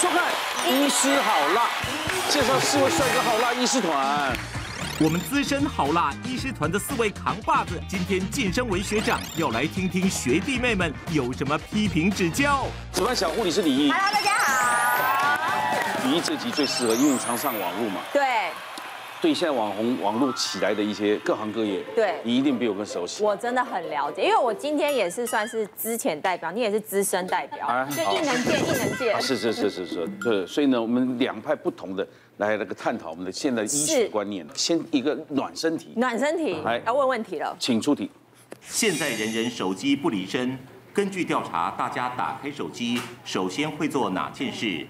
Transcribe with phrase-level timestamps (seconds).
[0.00, 0.18] 收看
[0.72, 1.68] 《医师好辣》，
[2.32, 4.34] 介绍四位帅哥好辣医师团。
[4.98, 12.66] 我们资深好辣医师团的四位扛把子，今天晋升为学长，要来听听学弟妹们有什么批评指教。
[12.94, 13.92] 值班小护理是李一。
[13.92, 15.38] Hello，大家好。
[16.04, 18.00] 李一这集最适合，因为常上网路嘛。
[18.10, 18.22] 对。
[19.22, 23.22] 对，现在网红网络起来的一些各行各业，对，你一定比我更熟悉。
[23.22, 29.20] 我真的很了解，因为我今天也是算是资浅代表，你也是资深代表，就一能界，一能界。
[29.20, 32.06] 是是是是是，对，所以呢，我们两派不同的
[32.38, 34.46] 来那个探讨我们的现在医学观念。
[34.54, 38.10] 先一个暖身题，暖身题，来要问问题了，请出题。
[38.62, 40.58] 现在人人手机不离身，
[40.94, 44.86] 根据调查，大家打开手机首先会做哪件事？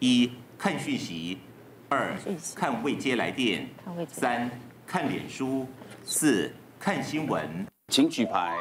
[0.00, 1.38] 一看讯息。
[1.88, 2.14] 二
[2.54, 3.66] 看未接来电，
[4.12, 4.50] 三
[4.86, 5.66] 看脸书，
[6.04, 7.66] 四看新闻。
[7.88, 8.56] 请举牌。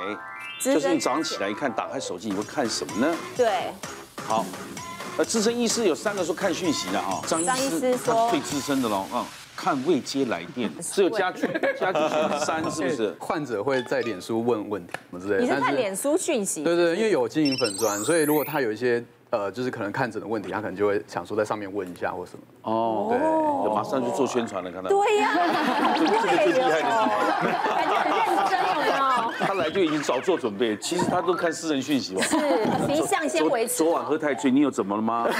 [0.61, 3.15] 就是你早上起来一看，打开手机，你会看什么呢？
[3.35, 3.71] 对。
[4.25, 4.45] 好，
[5.17, 7.21] 那，资深医师有三个说看讯息的哈。
[7.27, 9.25] 张医师说最资深的喽，嗯，
[9.55, 11.41] 看未接来电，只有家具，
[11.77, 13.15] 家具选三是不是？
[13.19, 15.41] 患者会在脸书问问题什么之类的。
[15.41, 16.63] 你是看脸书讯息？
[16.63, 19.03] 对对，因为有经营粉砖，所以如果他有一些。
[19.29, 22.39] 呃，就是可能看诊的问题，他可能就会想说在上面问一下或什么。
[22.61, 23.19] 哦，对，
[23.67, 24.89] 就马上就做宣传了，看到。
[24.89, 25.29] 对呀，
[25.95, 28.93] 这个最厉害的是，感觉很认真，有没有？
[29.39, 32.21] 他来就已经早做准备，其实他都看私人讯息吧。
[32.21, 32.37] 是，
[32.87, 33.75] 形象先维持。
[33.75, 35.27] 昨晚喝太醉，你有怎么了吗？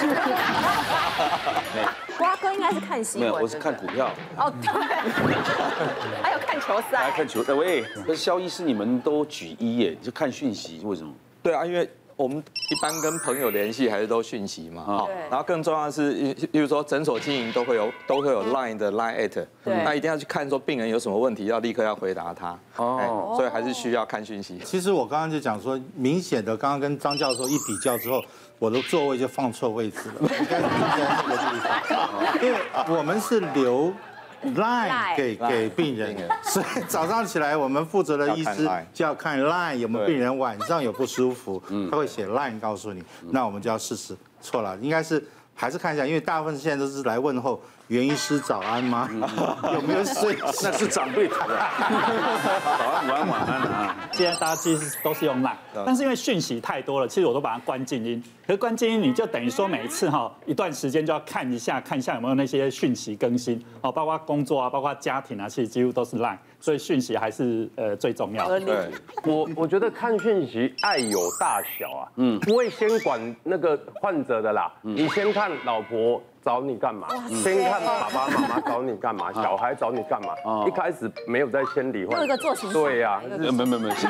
[2.17, 3.31] 瓜哥应该是看新闻。
[3.31, 4.09] 没有，我是看股票。
[4.38, 4.69] 哦， 对。
[6.22, 6.97] 还有看球赛。
[6.97, 7.53] 还看球赛？
[7.53, 11.13] 喂，可是萧医师，你们都举一耶，就看讯息，为什么？
[11.41, 11.89] 对啊，因为。
[12.17, 16.11] 我们一般跟朋友联系还是都讯息嘛，好，然后更重要的是，
[16.51, 24.57] 例如说诊所经营都会有都会有 Line 的 Line at，那一定要去看说病人有什么问题，要立刻要回答他，哦，所以还是需要看讯息。
[24.65, 28.19] 其实我刚刚就讲说，明显的刚刚跟张教授一比较之后，
[28.57, 32.59] 我的座位就放错位置了，应该是在那个地方， 因为
[32.97, 33.93] 我们是留。
[34.43, 44.16] Line 给给病人， 所以早上起来我们负责的医师就要看 Line 有没有病人晚上有不舒服， 他会写 Line 告诉你，那我们就要试试。
[44.41, 45.23] 错了，应该是
[45.56, 47.62] 还是看一下，因为大部分现在都是来问候。
[47.88, 49.09] 袁医师早安吗？
[49.74, 50.36] 有没有睡？
[50.62, 51.36] 那是长辈的。
[51.40, 53.96] 早安、午安、晚安啊！
[54.12, 55.56] 现在大家其实都是用 Line，
[55.86, 58.22] 但是因为讯息太多了，其实我都把它关静音。
[58.46, 68.59] 可是关静音，你就等于说每一次哈一段时间就要看一下，看一下有没有那些讯息更新哦，包括工作啊，包括家庭啊，其实几乎都是 Line，所以讯息还是呃最重要的。
[68.59, 68.92] 对，
[69.24, 76.22] 我我觉得看讯息爱有大小啊，嗯，不会先管那个患者的啦，你先看老婆。
[76.47, 77.09] 找你干嘛？
[77.44, 79.34] 先看爸爸妈妈找你干嘛？
[79.34, 80.34] 小孩找你干嘛？
[80.66, 82.24] 一开始没有在先理患者。
[82.24, 84.09] 一个做对呀，没没没，先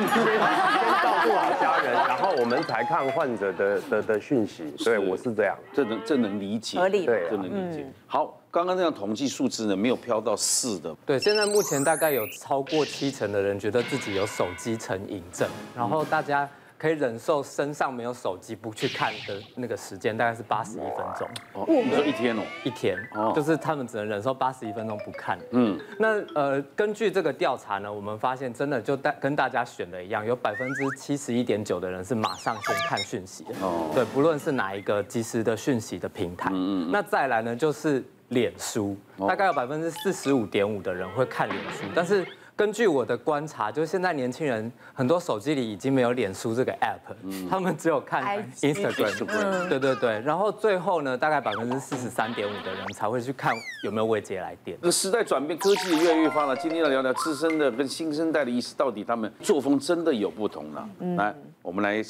[1.02, 4.72] 照顾好家人，然后我们才看患者的的的讯息。
[4.84, 7.84] 对，我是这样，这能这能理解，合理，对，这能理解。
[8.06, 10.94] 好，刚刚那样统计数字呢，没有飘到四的。
[11.04, 16.48] 对，现在目前大概有超过七成的人觉得自己有手机成瘾症，然后大家。
[16.78, 21.28] 可以忍受身上没有手机不去看的那个时间，大概是八十一分钟。
[21.52, 22.42] 哦，你说一天哦？
[22.62, 25.36] 一天，哦，就是他们只能忍受八十一分钟不看。
[25.50, 33.44] 嗯，那呃，根据这个调查呢，我们发现真的就大跟大家选的一样，有百分之七十一点九的人是马上先看讯息。
[33.60, 36.48] 哦，对，不论是哪一个即时的讯息的平台。
[36.52, 36.90] 嗯嗯。
[36.92, 38.96] 那再来呢，就是脸书，
[39.26, 42.24] 大概有百分之四十五点五的人会看脸书，但是。
[42.58, 49.68] 根据我的观察，就是现在年轻人很多手机里已经没有脸书这个 app，他们只有看 Instagram。
[49.68, 53.54] 对对对，然后最后呢，大概百分之四十三点五的人才会去看
[53.84, 54.76] 有没有未接来电。
[54.82, 56.56] 那时代转变，科技越来越发达。
[56.56, 60.90] 今天要聊聊资深的跟新生代的医师，到底他们作风真的有不同呢？
[61.16, 61.32] 来，
[61.62, 62.02] 我们来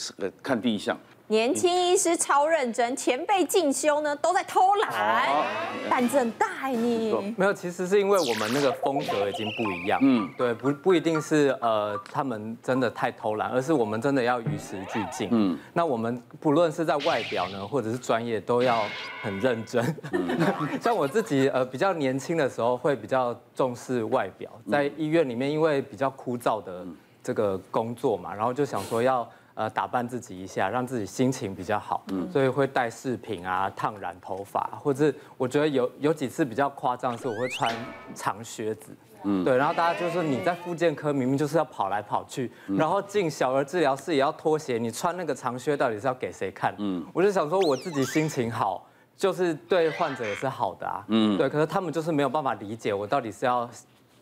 [0.43, 0.99] 看第一项。
[1.31, 5.45] 年轻医师超认真，前辈进修呢都在偷懒，
[5.91, 7.35] 胆子很大哎你。
[7.37, 10.01] 没有，其实是因为我们那个风格已经不一样。
[10.03, 15.29] 嗯，对，不不一定是呃他们真的太偷懒，而是我们真的要与时俱进。
[15.31, 18.85] 嗯，那我们不论是在外表呢，或者是专业，都要
[19.21, 19.85] 很认真。
[20.81, 26.87] 像我自己呃比较年轻的时候，会比较重视外表，在医院里面因为比较枯燥的
[27.23, 29.29] 这个工作嘛，然后就想说要。
[29.59, 37.75] 呃，打扮自己一下，让自己心情比较好，嗯，所以会戴饰品啊，烫染头发，或者我觉得有有几次比较夸张，是我会穿
[38.15, 38.93] 长靴子，
[39.25, 46.73] 嗯，对，然后大家就说你在复健科明明就是要跑来跑去，然后进小儿治疗室也要脱鞋，你穿那个长靴到底是要给谁看？
[46.79, 53.69] 嗯，我就想说我自己心情好，就是对患者也是好的啊，嗯，对，可是他们就是没有办法理解我到底是要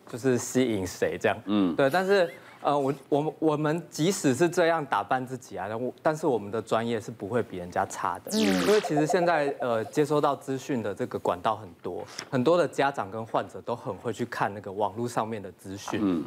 [0.07, 2.27] 就是吸引谁这样，嗯，对，但是。
[2.67, 8.31] 呃，我我们我们即使是这样打扮自己啊，但但是我们的专业是不会比人家差的。
[8.33, 15.97] 嗯，因为其实现在呃接收到资讯的这个管道很多，很多的家长跟患者都很会去看那个网络上面的资讯。
[16.03, 16.25] 嗯，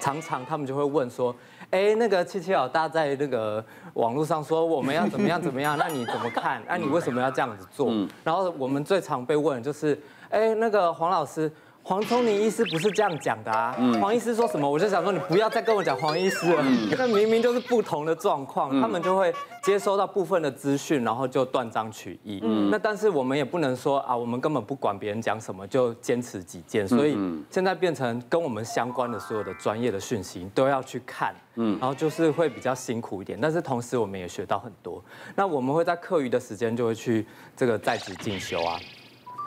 [0.00, 1.36] 常常他们就会问说，
[1.68, 3.62] 哎，那个七七老大在那个
[3.92, 6.62] 网络上说我们要怎么样怎么样，那你怎么看？
[6.66, 7.92] 那你为什么要这样子做？
[8.24, 10.00] 然后我们最常被问的就是，
[10.30, 11.52] 哎，那个黄老师。
[11.88, 13.72] 黄聪宁医师不是这样讲的啊！
[14.00, 16.60] 黄医师说什么，我就想说你不要再跟我讲黄医师了。
[16.98, 22.40] 那明明就是不同的状况，他们就会接收到部分的资讯，然后就断章取义。
[22.72, 26.88] 那但是我们也不能说啊，我们根本不管别人讲什么，就坚持己见。
[26.88, 27.16] 所以
[27.48, 33.38] 现在变成跟我们相关的所有的专业的讯息都要去看，然后就是会比较辛苦一点。
[33.40, 35.00] 但是同时我们也学到很多。
[35.36, 37.24] 那我们会在课余的时间就会去
[37.56, 38.76] 这个在职进修啊。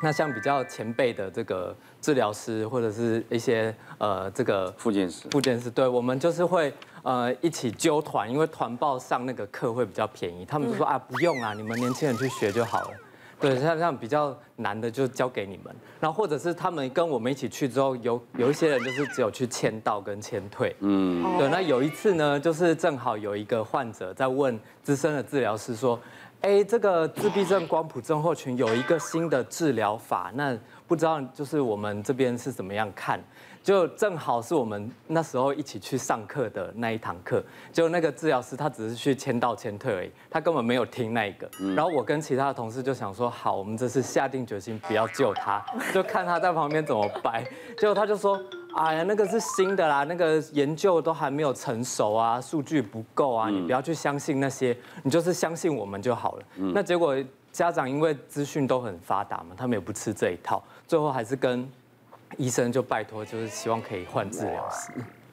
[0.02, 6.74] 那像比较前辈的这个治疗师或者是一些呃这个复健师，复健师，对，我们就是会
[7.04, 12.92] 呃一起揪团，因为团报上那个课会比较便宜，他们就说啊不用啊，你们年轻人去学就好了。
[13.42, 20.76] 对，像这样比较难的就交给你们，然后或者是他们跟我们一起去之后，有有一些人就是只有去签到跟签退。
[20.80, 26.00] 嗯，对，那有一次呢，就是正好有一个患者在问资深的治疗师说。
[26.42, 30.58] 哎，这个自闭症光谱症候群有一个新的治疗法，那
[30.88, 33.22] 不知道就是我们这边是怎么样看？
[33.62, 37.44] 就正好是我们那时候一起去上课的那一堂课，
[37.74, 41.50] 就那个治疗师他只是去签到签退而已，他根本没有听那个。
[41.76, 45.62] 然后我跟其他的同事就想说，好，我们这次下定决心不要救他，
[45.94, 47.46] 就看他在旁边怎么掰。
[47.78, 48.42] 结果他就说。
[48.76, 56.44] 哎呀，那个是新的啦，那个研究都还没有成熟啊，数据不够啊，你不要去相信那些，你就是相信我们就好了。
[56.74, 57.16] 那结果
[57.52, 61.68] 家长因为资讯都很发达嘛，他们也不吃这一套，最后还是跟
[62.38, 64.92] 医生就拜托，就是希望可以换治疗师。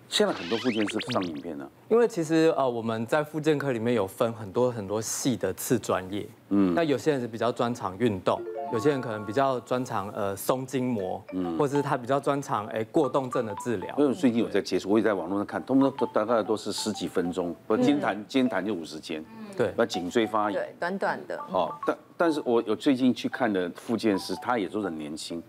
[0.09, 8.41] 现在很多复健师上影片呢，因为其实呃我们在复健科里面有分很多很多细的次专业，嗯，那有些人是比较专长运动。
[8.73, 13.95] 有些人可能比较专长呃松筋膜，嗯，或者是他比较专长哎过动症的治疗。
[13.99, 19.25] 因为最近有在接触，我也在网络上看，他们都大概都是十几分钟，不肩弹肩弹就五十肩，
[19.57, 21.39] 对，那颈椎发炎，对，短短的。
[21.53, 25.41] 哦，但但是我有最近去看的复健师，他也都很年轻，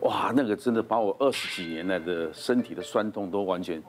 [0.00, 3.80] 哇，那个真的把我二十几年来的身体的酸痛都完全，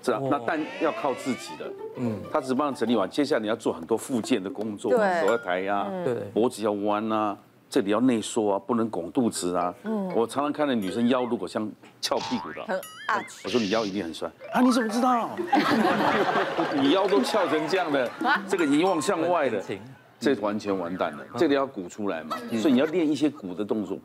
[0.00, 7.36] 这样，那但要靠自己的，嗯，他只帮你整理完，接下来你要做很多复健的工作，对，手要抬呀，对，脖子要弯啊。
[7.70, 9.72] 这里要内缩啊，不能拱肚子啊。
[9.84, 11.70] 嗯，我常常看到女生腰如果像
[12.00, 12.82] 翘屁股的，
[13.44, 15.30] 我说你腰一定很酸啊，你怎么知道？
[16.74, 18.10] 你腰都翘成这样的，
[18.48, 19.62] 这个一望向外的，
[20.18, 21.24] 这完全完蛋了。
[21.36, 23.96] 这里要鼓出来嘛，所以你要练一些鼓的动作，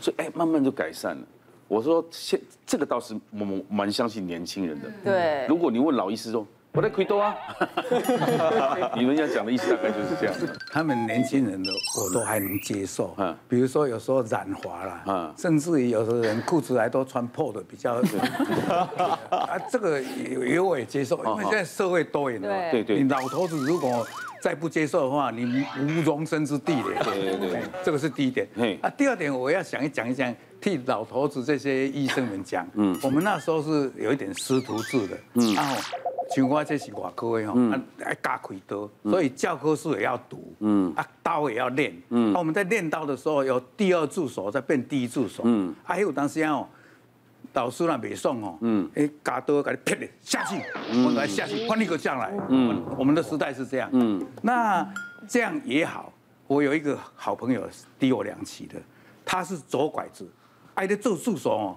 [0.00, 1.22] 所以哎，慢慢就改善了。
[1.68, 4.90] 我说现这个倒是我蛮相信年轻人的。
[5.04, 6.44] 对，如果你问老医师说。
[6.74, 7.36] 我在亏多啊！
[8.96, 10.34] 你们要讲的意思大概就是这样。
[10.70, 17.96] 他们年轻人的我都还能接受，嗯，比如说有时候染滑了，嗯，甚至于有时候人裤子还都穿破的比较，
[19.28, 22.82] 啊，这个也也我也接受，因为现在社会多元了，对。
[22.82, 24.06] 对，你老头子如果
[24.40, 27.50] 再不接受的话，你无容身之地的，对对。
[27.50, 28.48] 对，这个是第一点。
[28.80, 35.76] 啊，第二点我要想一讲一讲，替老头子这些医生们讲，嗯，我们那时候是有一点师徒制的，嗯，然后。
[36.34, 46.66] 像我这是外科的吼，啊，爱加开刀，所以教科书也要读，嗯，啊，刀也要练，嗯，啊，我们在练刀的时候，有第二助手再变第一助手，嗯，啊，还有当时哦，
[47.52, 54.86] 导师那没送哦，嗯，哎，加刀给你劈的下去，我们来下去，换一个将来，嗯，我们的时代是这样，嗯，那
[55.28, 56.12] 这样也好，
[56.46, 58.76] 我有一个好朋友低我两期的，
[59.24, 60.28] 他是左拐子，
[60.74, 61.76] 爱在做助手哦。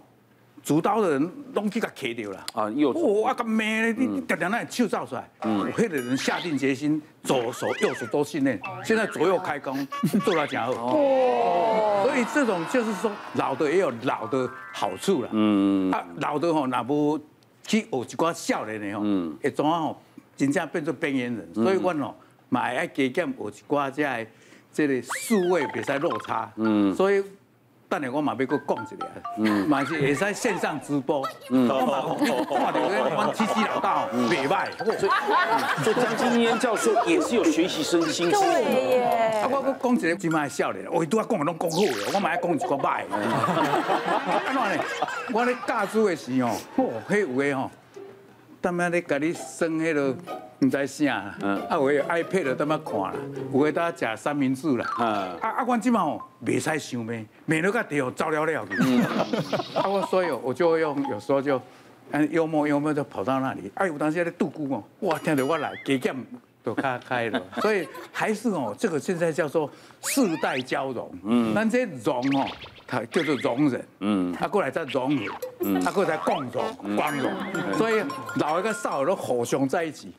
[0.65, 2.67] 主刀的人拢去给卡掉了啊！
[2.71, 9.87] 右我个妹，你点点那手造出来，嗯，迄个人下定决心，左手右手都训练，现在左右开弓，
[10.25, 10.97] 做到讲好。
[10.97, 15.29] 哦，所以这种就是说，老的也有老的好处了。
[15.33, 17.19] 嗯啊，老的吼，那不
[17.61, 20.01] 去学一寡少年的吼，嗯，会怎啊吼，
[20.35, 21.47] 真正变做边缘人。
[21.53, 22.15] 所以我吼，
[22.49, 24.27] 嘛爱加减学一寡这个
[24.73, 26.51] 这个数位比赛落差。
[26.55, 27.23] 嗯，所以。
[27.99, 28.95] 等下我嘛要搁讲一下，
[29.37, 34.67] 嗯，嘛是会使线上直播，嗯，看到那阮七七老大袂歹，
[35.83, 39.41] 所以张金燕教授也是有学习身心，对耶。
[39.43, 43.03] 啊，我搁讲一个，今麦少年，我拄仔讲的拢讲好的，我嘛爱讲一个歹。
[44.29, 44.83] 安怎呢？
[45.33, 47.71] 我咧教书的时候，哦，迄有诶吼，
[48.61, 50.15] 当下咧甲你算迄个。
[50.59, 53.13] 唔知啥，嗯，啊，有个 iPad 就在那看啦，
[53.53, 55.05] 有个在食三明治啦，啊，
[55.41, 58.61] 啊，啊，我即马吼未使想咩，免得个地方糟了了，
[59.75, 61.61] 啊，我所以我就用有时候就
[62.11, 66.15] 嗯，幽默幽默就跑到那里，哎，有当时在度孤哦，哇，听到我来，给剑
[66.63, 69.69] 都开开了，所以还是哦，这个现在叫做
[70.03, 72.47] 世代交融，嗯，那这融哦，
[72.87, 75.23] 它叫做容忍，嗯，他过来再融合，
[75.59, 77.31] 嗯，他过来再共融光荣，
[77.77, 78.01] 所以
[78.37, 80.13] 老一个少儿都互相在一起，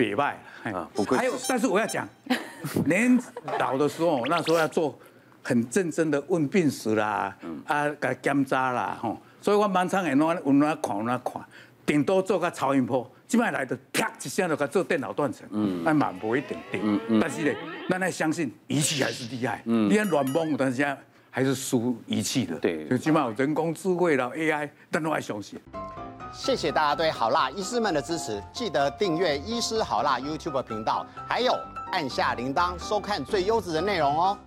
[0.00, 1.18] 别败啊，不愧。
[1.18, 2.08] 还有，但是我要讲，
[2.86, 3.18] 年
[3.58, 4.98] 老的时候，那时候要做
[5.42, 11.42] 很认真的问病史啦，啊，给检查啦，吼，所以我满场人拢按按看按看，
[11.84, 13.08] 顶多做个超音波。
[13.30, 17.56] 即摆来的啪一声就给做电脑断层，嗯，那嘛不一定对，嗯嗯，但是呢，
[17.88, 20.98] 咱要相信仪器还是厉害，嗯，你看乱蒙，但是现在
[21.30, 25.58] 还是输仪器的，对，就起码有人工智慧了 AI，但都还相信。
[26.32, 31.52] 谢谢大家对好辣医师们的支持，记得订阅医师好辣 YouTube 频道，还有
[31.92, 34.38] 按下铃铛收看最优质的内容哦。